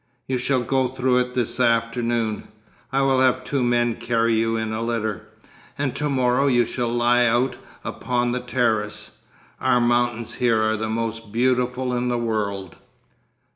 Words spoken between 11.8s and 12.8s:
in the world....